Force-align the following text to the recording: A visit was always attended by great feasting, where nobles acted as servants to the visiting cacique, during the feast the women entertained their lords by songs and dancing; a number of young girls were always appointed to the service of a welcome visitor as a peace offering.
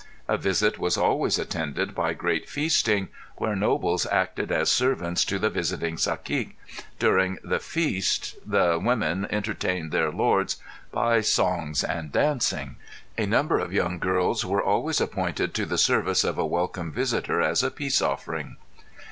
A 0.27 0.35
visit 0.35 0.79
was 0.79 0.97
always 0.97 1.37
attended 1.37 1.93
by 1.93 2.15
great 2.15 2.49
feasting, 2.49 3.09
where 3.35 3.55
nobles 3.55 4.07
acted 4.07 4.51
as 4.51 4.71
servants 4.71 5.23
to 5.25 5.37
the 5.37 5.51
visiting 5.51 5.95
cacique, 5.95 6.57
during 6.97 7.37
the 7.43 7.59
feast 7.59 8.35
the 8.43 8.79
women 8.83 9.27
entertained 9.29 9.91
their 9.91 10.09
lords 10.09 10.57
by 10.91 11.21
songs 11.21 11.83
and 11.83 12.11
dancing; 12.11 12.77
a 13.15 13.27
number 13.27 13.59
of 13.59 13.71
young 13.73 13.99
girls 13.99 14.43
were 14.43 14.63
always 14.63 14.99
appointed 14.99 15.53
to 15.53 15.67
the 15.67 15.77
service 15.77 16.23
of 16.23 16.39
a 16.39 16.45
welcome 16.47 16.91
visitor 16.91 17.39
as 17.39 17.61
a 17.61 17.69
peace 17.69 18.01
offering. 18.01 18.57